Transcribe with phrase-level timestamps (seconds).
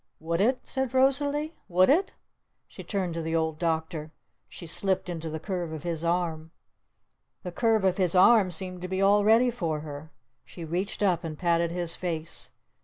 [0.19, 1.53] "Would it?" said Rosalee.
[1.67, 2.13] "Would it?"
[2.67, 4.09] She turned to the Old Doctor.
[4.49, 6.49] She slipped into the curve of his arm.
[7.43, 10.09] The curve of his arm seemed to be all ready for her.
[10.43, 12.49] She reached up and patted his face.